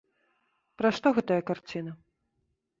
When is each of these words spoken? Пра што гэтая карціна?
Пра 0.79 0.89
што 0.97 1.07
гэтая 1.19 1.39
карціна? 1.53 1.91